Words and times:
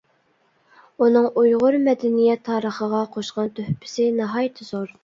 ئۇنىڭ 1.05 1.27
ئۇيغۇر 1.41 1.77
مەدەنىيەت 1.89 2.43
تارىخىغا 2.51 3.07
قوشقان 3.19 3.57
تۆھپىسى 3.63 4.11
ناھايىتى 4.21 4.73
زور. 4.75 4.99